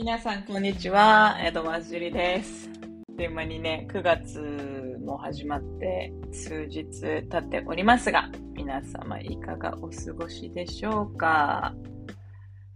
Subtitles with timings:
[0.00, 1.36] 皆さん、こんにちは。
[1.42, 2.70] 江戸まじりです。
[3.16, 11.74] という間にね、9月も始まって数日経っておりますが、皆様いかがお過ごしでしょうか？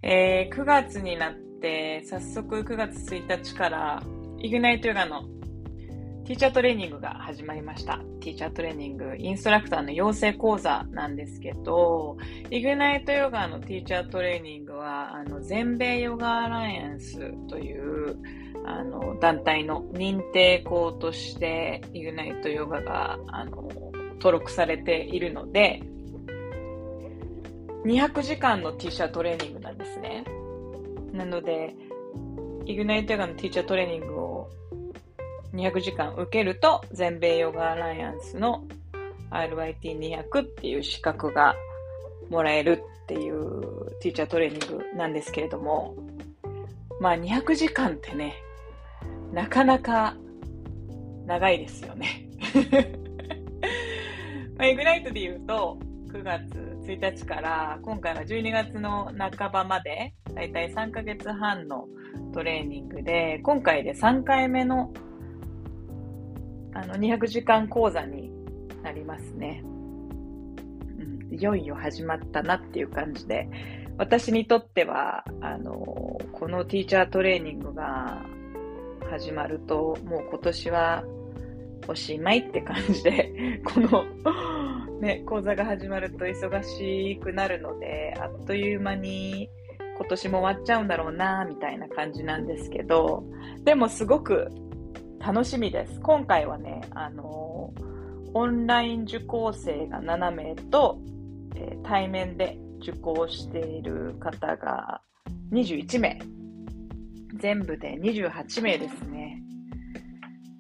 [0.03, 4.03] えー、9月になって、早速9月1日から
[4.41, 5.23] イグナイトヨガの
[6.33, 7.99] ティーチャートレーニングが始まりました。
[8.21, 12.17] ティーチャートレーニング、インストラクターの養成講座なんですけど、
[12.49, 17.19] イグナイトヨガのティーチャートレーニングは、あの、全米ヨガアライアンス
[17.49, 18.17] という、
[18.65, 23.69] あの、団体の認定校として、イグナイトヨガが、あの、
[24.15, 25.83] 登録されているので、
[27.85, 30.25] 200時間のティーチャートレーニングなんですね。
[31.13, 31.77] なので、
[32.65, 34.51] イグナイトヨガのティーチャートレーニングを
[35.55, 38.65] 200時間受けると、全米ヨガアライアンスの
[39.31, 41.55] RYT200 っていう資格が
[42.31, 45.95] もらえるっていうティーチャートレーニングなんですけれども、
[47.01, 48.35] まあ200時間ってね、
[49.33, 50.17] なかなか
[51.27, 52.29] 長いですよね。
[54.57, 55.79] まあ、イグナイトで言うと、
[56.13, 56.43] 9月
[56.87, 61.87] 1日から今回は12月の半ばまで、だいたい3ヶ月半の
[62.33, 64.93] トレーニングで、今回で3回目の
[66.75, 68.33] あの、200時間講座に
[68.83, 69.63] なりますね。
[69.65, 69.69] う
[71.31, 73.49] ん、いよいよ始まったなっていう感じで、
[73.99, 75.75] 私にとっては、あの、
[76.33, 78.23] このティーチャートレーニングが
[79.11, 81.05] 始まると、もう今年は
[81.89, 84.05] おしまいって感じで、この
[85.01, 89.51] ね、講座が始まると忙しくなるので、あっという間に
[89.99, 93.25] 今年も終わっちゃうんだろうな、みたいな感じなんですけど、
[93.65, 94.49] でもすごく
[95.25, 96.01] 楽しみです。
[96.01, 97.73] 今回はね、あの
[98.35, 100.99] オンライン受講生が7名と、
[101.55, 105.01] えー、対面で受講している方が
[105.53, 106.19] 21名。
[107.37, 109.41] 全部で28名ですね。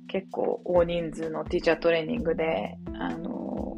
[0.06, 3.76] 結構大人数のティーチャートレーニングで、あの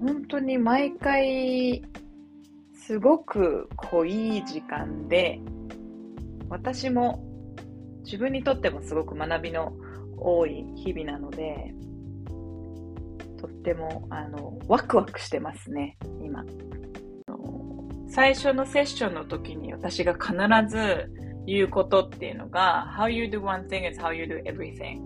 [0.00, 1.82] 本当に毎回
[2.74, 5.40] すごく濃い時間で、
[6.50, 7.31] 私も
[8.04, 9.72] 自分にとってもすごく学びの
[10.18, 11.74] 多い日々なので、
[13.38, 16.44] とっても、あの、ワクワクしてますね、今。
[18.08, 20.34] 最初のセッションの時に私が必
[20.68, 21.10] ず
[21.46, 25.00] 言うことっていうのが、How you do one thing is how you do everything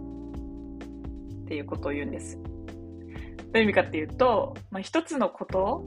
[1.44, 2.36] っていうことを言うんです。
[2.36, 2.42] ど
[3.54, 5.84] ういう意味かっていうと、まあ、一つのこと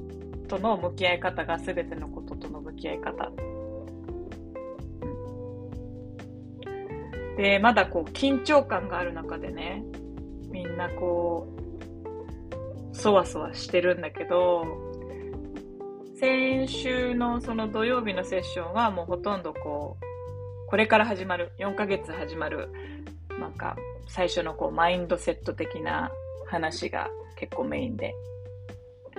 [0.48, 3.32] との向き合い方が全てのこととの向き合い方
[7.40, 9.82] で、まだこう緊張感がある中でね、
[10.52, 11.48] みんなこ
[12.92, 14.66] う、そわそわしてるんだけど、
[16.20, 22.74] 先週のその土曜日のセッションはもうほとんどこう、これから始まる、4ヶ月始まる、
[23.40, 23.78] なんか
[24.10, 26.12] 最初のこうマインドセット的な
[26.46, 27.08] 話が
[27.38, 28.14] 結構メインで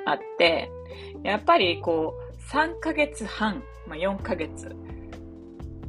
[0.04, 0.70] あって、
[1.22, 4.76] やっぱりこう3ヶ月半、まあ、4ヶ月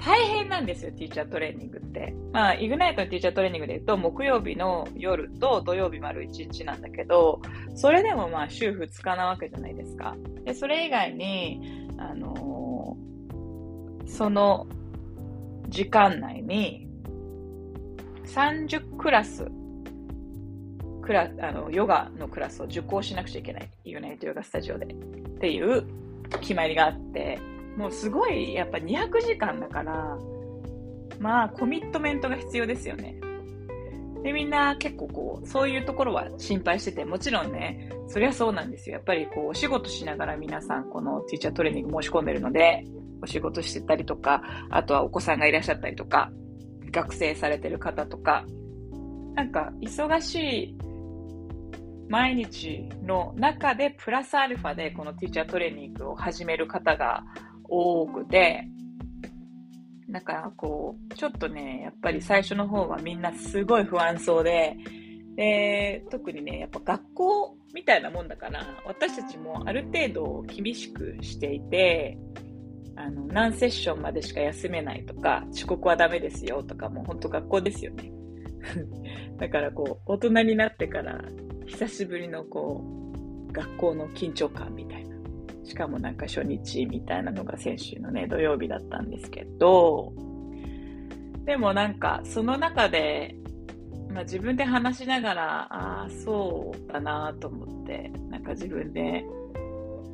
[0.03, 2.15] 大変なんですよ、ティーチャートレーニングって。
[2.33, 7.39] まあ、イグナイトのティーチャートレーニングで言うと、木曜日の夜と土曜日丸1日なんだけど、
[7.75, 10.15] それでもまあ、週2日なわけじゃないですか。
[10.43, 14.67] で、それ以外に、あのー、その
[15.69, 16.87] 時間内に、
[18.25, 19.45] 30クラス、
[21.03, 23.69] クラあのヨガのクラスを受講しなくちゃいけない。
[23.83, 24.87] イグナイトヨガスタジオで。
[24.87, 24.95] っ
[25.39, 25.85] ていう
[26.39, 27.39] 決まりがあって、
[27.77, 30.17] もうすごい、やっぱ200時間だから、
[31.19, 33.15] まあ、コミットメントが必要ですよね。
[34.23, 38.95] で、みんな結構こう、そういうところは心配してて、もちろんね、そりゃそうなんですよ。
[38.95, 42.85] やっぱりこう、お仕事しながら皆さん、このティーチャートレーニング申し込んでるので、
[43.23, 46.31] お仕事してたりとか、あとはお子さんがいらっしゃったりとか、
[46.91, 48.45] 学生されてる方とか、
[49.35, 50.77] なんか、忙しい
[52.09, 57.23] 毎日の中で、プラスアルファでこのティーチャートレーニングを始める方が
[57.71, 58.67] 多くて、
[60.07, 64.75] なんかこう、ちょっとね、やっぱり最初の方はみんなすごい不安そうで、
[65.37, 72.17] で、特にね、やっぱ学校みたいなもんだから、私たちもある程度厳しくしていて、
[72.97, 78.11] あの、何セッションまでしか休めないとか、遅刻はダメですよとか、もう本当学校ですよね。
[79.39, 81.23] だからこう、大人になってから、
[81.67, 82.83] 久しぶりのこ
[83.47, 85.00] う、学校の緊張感みたいな。
[85.71, 90.11] しかもなんか初日みたいなのが先週のね、土曜日だったんですけど、
[91.45, 93.37] でもなんかその中で、
[94.09, 99.23] まあ、自分で話しながら、ああ、そうだなと思って、なんか自分で、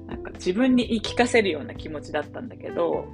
[0.05, 3.11] なんか自分に言い聞かせるような気持ちだったんだけど、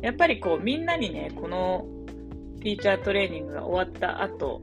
[0.00, 1.84] やっぱりこうみんなにね、この
[2.62, 4.62] ティーチャートレーニングが終わった後、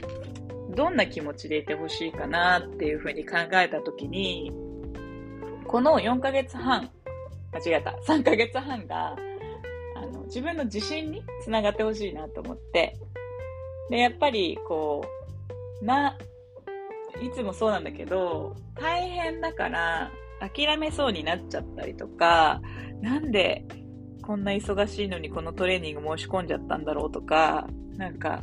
[0.76, 4.52] どんな気持ちでいてほしいかなっていうふうに考えたときに、
[5.76, 6.90] この4ヶ月半、
[7.52, 9.14] 間違えた、3ヶ月半が、
[9.98, 12.98] あの、自分の自信につながってほしいなと思って、
[13.90, 15.06] で、やっぱり、こ
[15.82, 16.18] う、な、
[17.22, 22.62] いつもそうなんだけど、大変だから諦めそうになっちゃったりとか、
[23.02, 23.66] なんで
[24.22, 27.68] こんな忙しいのにこのトレーニング申し込んじゃったんだろうとか、
[27.98, 28.42] なんか、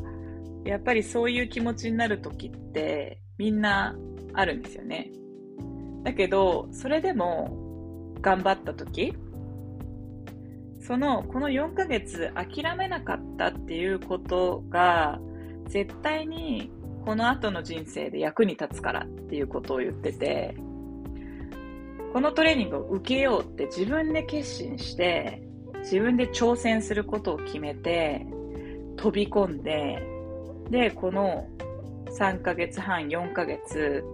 [0.67, 3.97] やっぱりそういう気持ちになる時ってみんな
[4.35, 5.11] あるんですよね。
[6.03, 9.15] だけど、それでも頑張った時、
[10.81, 15.21] その、この4ヶ月諦めなかったっていうことが、
[15.69, 16.73] 絶対に
[17.05, 20.57] この後の人生で役に立つからっていうことを言ってて、
[22.13, 25.43] このトレーニングを受けようって自分で決心して、
[25.83, 28.27] 自分で挑戦することを決めて、
[28.97, 30.03] 飛び込んで、
[30.71, 31.49] で、この
[32.19, 34.05] 3ヶ月半、4ヶ月、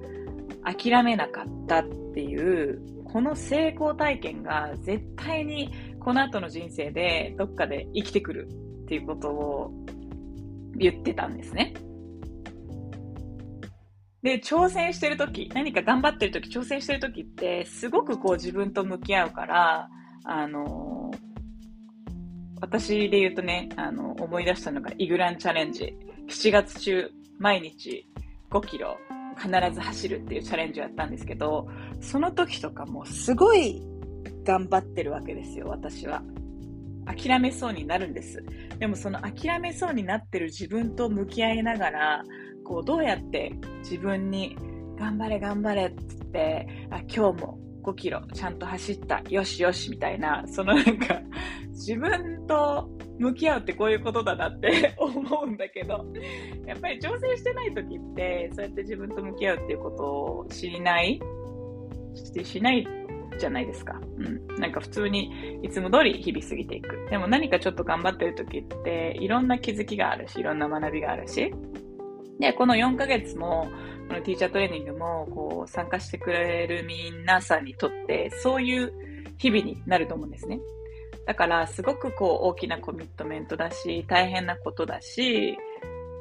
[0.72, 1.84] 諦めなかったっ
[2.14, 8.48] ていう、この成功体験が絶対にこの後の人生でどっかで生きてくる
[8.84, 9.70] っていうことを
[10.76, 11.74] 言ってたんですね。
[14.22, 19.88] で、挑戦してるとき、何か頑張ってるとき、挑戦してるときって、すごくこう自分と向き合うから、
[20.24, 21.10] あの、
[22.60, 25.94] 私で言うとね、あの、思い出したのがイグランチャレンジ。
[26.28, 28.06] 7月中、毎日
[28.50, 28.98] 5キロ
[29.38, 31.68] 必ず走るっていうチャレンジをやったんですけど、
[32.00, 33.82] その時とかもすごい
[34.44, 36.22] 頑張ってるわけですよ、私は。
[37.06, 38.44] 諦めそうになるんです。
[38.78, 42.22] でもその諦めそうになってる自分と向き合いながら、
[42.64, 44.56] こう、どうやって自分に
[44.98, 51.20] 頑張れ頑張れってって、あ、今日も5キロちゃんと走った、よしよしみたいな、そのなんか、
[51.70, 56.04] 自分と向き合うってこういうことだなって 思うんだけど、
[56.66, 61.20] やっぱり挑戦してない時って、そうやって自分と向き合うっていうことを知りない
[62.44, 62.86] しない
[63.38, 64.00] じゃないですか。
[64.18, 64.60] うん。
[64.60, 67.08] なんか普通にいつも通り日々過ぎていく。
[67.10, 71.52] でも何かちょっと頑張ってる時って、いろんな気づきがあるし、いろんな学びがあるし、
[72.38, 73.68] で、この4ヶ月も、
[74.08, 78.92] このティーチャートレーニングも、こう、参加してくれる皆さんにとって、そういう
[79.38, 80.60] 日々になると思うんですね。
[81.28, 85.58] だから、すごくこう、大きなコミットメントだし、大変なことだし、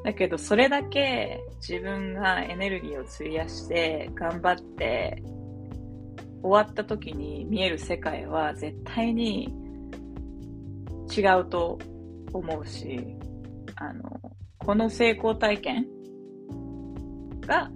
[0.04, 5.22] だけど、それだけ自分がエネルギーを費やして、頑張って、
[6.42, 9.48] 終わった時に見える世界は絶対に
[11.16, 11.78] 違うと
[12.34, 13.16] 思うし、
[13.76, 14.02] あの、
[14.58, 15.86] この成功体験
[17.46, 17.70] が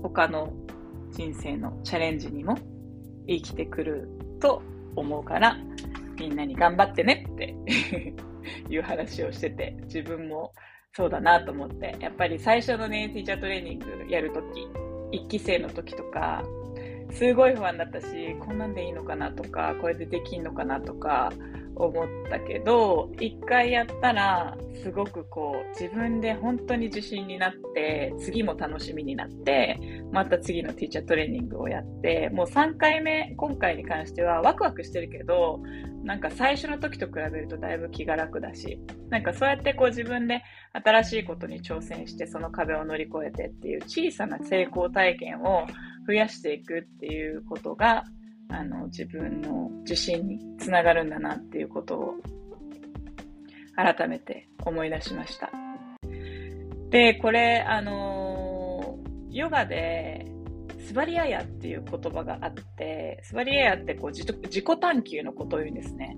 [0.00, 0.52] 他の
[1.10, 2.56] 人生のチャレンジにも
[3.26, 4.08] 生きてくる
[4.40, 4.62] と
[4.94, 5.56] 思うから
[6.18, 7.54] みんなに頑張ってねって
[8.70, 10.52] いう話をしてて自分も
[10.92, 14.66] そうだなと思ってやっぱり最初のねティーチャートレーニングやるとき
[15.12, 16.42] 1期生の時とか
[17.10, 21.32] すごい不安だったしこんなんでいいのかなとかこれでできんのかなとか
[21.76, 29.78] 思ったけど、一回やったら、すごくこう、自分で本当に自信になって、次も楽しみになって、
[30.10, 35.60] また次のティーチャートレーニングをやって、もう3回目、今回に関してはワクワクしてるけど、
[36.02, 38.80] なんか最初の時と比べるとだいぶ気が楽だし、
[39.10, 40.42] なんかそうやってこう自分で
[40.72, 45.66] 新しいことに挑戦して、その壁を乗り越えてっていう小さな成功体験を
[46.06, 48.04] 増やしていくっていうことが、
[48.48, 52.14] あの、自分の自信につながるんだなっていうことを
[53.76, 55.50] 改めて思い出しました。
[56.90, 58.98] で、これ、あの、
[59.30, 60.26] ヨガで、
[60.86, 66.16] スバリアヤっていう言葉があって、スバリアヤってこう自己探求のことを言うんですね。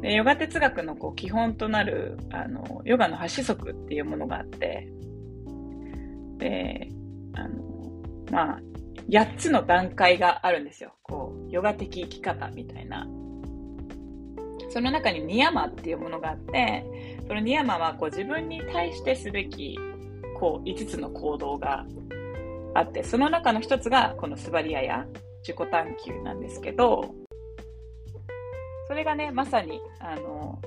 [0.00, 4.88] でヨガ哲学のこう基本となるあのヨガの8子則っていうものがあって、
[6.38, 6.88] で、
[7.34, 7.62] あの、
[8.30, 8.60] まあ、
[9.08, 10.94] 8つの段階があるんですよ。
[11.02, 13.06] こう、ヨガ的生き方みたいな。
[14.70, 16.84] その中にニヤマっていうものがあって、
[17.28, 19.78] そのニヤマはこう自分に対してすべき
[20.38, 21.86] こう5つの行動が
[22.74, 25.06] あって、その中の1つがこのスバリアや
[25.46, 27.14] 自己探求なんですけど、
[28.88, 30.60] それがね、まさに、あの、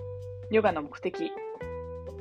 [0.51, 1.31] ヨガの目的。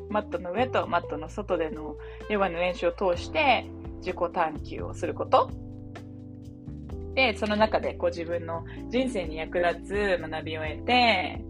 [0.08, 1.96] マットの上とマットの外での
[2.30, 3.66] ヨガの練習を通して
[3.98, 5.50] 自己探求をすること
[7.16, 11.42] で、その中でこう自分の人生に役立つ学びを得て、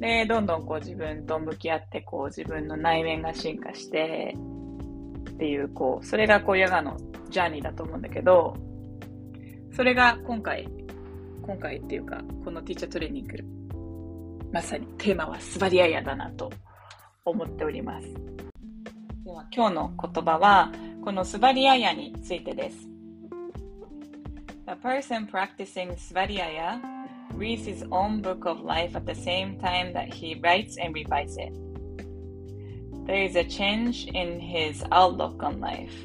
[0.00, 4.36] で、どんどんこう自分と向き合ってこう自分の内面が進化して
[5.30, 6.98] っていう、こう、それがこうヨガの
[7.30, 8.54] ジャーニーだと思うんだけど、
[9.74, 10.68] それが今回、
[11.40, 13.62] 今回っていうか、このティーチャートレーニング
[14.52, 16.52] まさにテーマはスバリアヤだなと
[17.24, 18.06] 思っております。
[19.24, 20.70] では今日の言葉は
[21.02, 22.92] このスバリアヤについてです。
[24.65, 26.81] The person practicing Svadhyaya
[27.33, 31.37] reads his own book of life at the same time that he writes and revises
[31.37, 31.53] it.
[33.05, 35.95] There is a change in his outlook on life.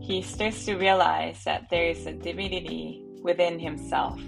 [0.00, 4.20] He starts to realize that there is a divinity within himself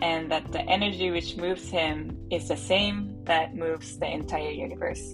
[0.00, 5.12] and that the energy which moves him is the same that moves the entire universe.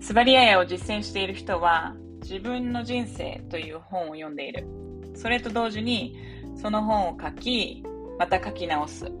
[0.00, 4.66] スバリアヤを実践している人は自分の人生という本を読んでいる。
[5.15, 6.17] それと同時に
[6.55, 7.83] その本を書き、
[8.17, 9.11] また書き直す。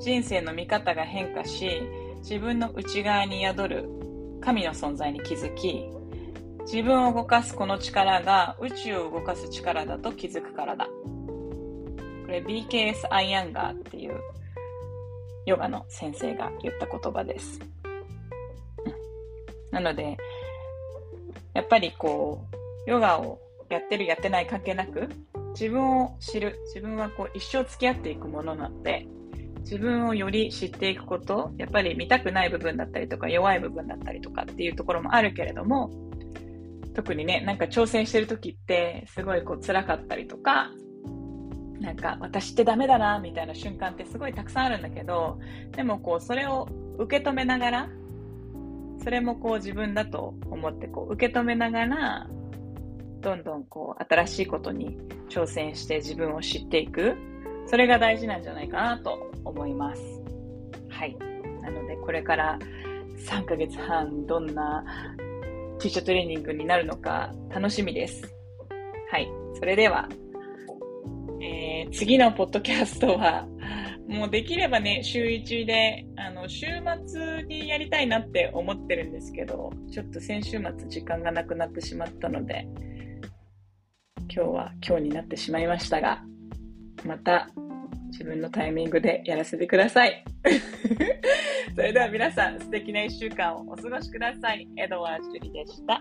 [0.00, 1.82] 人生の見方が変化し、
[2.18, 3.88] 自分の内側に宿る
[4.40, 5.84] 神の存在に気づき、
[6.64, 10.86] 自分を動かすこの力が宇宙を動かす力だと気づくからだ。
[10.86, 10.90] こ
[12.28, 14.18] れ BKS アイアンガーっていう
[15.46, 17.60] ヨガの先生が言った言葉です。
[19.70, 20.16] なので、
[21.52, 22.46] やっぱりこ
[22.86, 23.40] う、ヨガを
[23.74, 25.08] やってるやってない関係なく、
[25.52, 29.06] 自分を知る、自分はこう一生付き合っていくものなので、
[29.60, 35.90] 自分をより知っていくこと、やっぱり見たくない部分だったりとか弱い部分だったりとかっていうところもあるけれども、
[36.94, 40.70] 特にね、なんか挑戦してる時ってすごいこう辛かったりとか、
[41.80, 45.38] なんか私ってダメだなみたいな瞬間ってすごいたくさんあるんだけど、
[45.72, 47.88] でもこうそれを受け止めながら、
[49.02, 52.28] それもこう自分だと思ってこう受け止めながら、
[53.24, 54.98] どんどんこう新しいことに
[55.30, 57.16] 挑戦して自分を知っていく。
[57.66, 60.02] それが大事なんじゃないかなと思います。
[60.90, 61.16] はい。
[61.62, 62.58] なのでこれから
[63.16, 64.84] 3ヶ月半どんな
[65.78, 68.22] ティーチャートレーニングになるのか楽しみです。
[69.10, 69.28] はい。
[69.54, 70.06] それでは、
[71.40, 73.48] えー、次のポッドキャストは
[74.08, 76.66] もうできればね、週1で、あの、週
[77.06, 82.68] 末にやりたいなって思ってるんですけど、ちょっと先週末時間がなくなってしまったので、
[84.28, 86.22] 今日は今日になってしまいましたが、
[87.04, 87.48] また
[88.10, 90.24] 自分のタイミングでやらせてください。
[91.74, 94.68] それでは皆さん素敵な1週間をお過ごしください。
[94.76, 96.00] エドワー・ジュリでした。